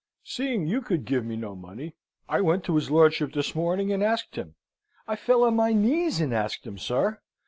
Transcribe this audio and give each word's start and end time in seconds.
Seeing 0.23 0.65
you 0.65 0.81
could 0.81 1.05
give 1.05 1.23
me 1.23 1.35
no 1.35 1.55
money, 1.55 1.93
I 2.27 2.41
went 2.41 2.63
to 2.63 2.75
his 2.75 2.89
lordship 2.89 3.33
this 3.33 3.53
morning 3.53 3.93
and 3.93 4.01
asked 4.01 4.35
him. 4.35 4.55
I 5.07 5.15
fell 5.15 5.43
on 5.43 5.55
my 5.55 5.73
knees, 5.73 6.19
and 6.19 6.33
asked 6.33 6.65
him, 6.65 6.79
sir. 6.79 7.19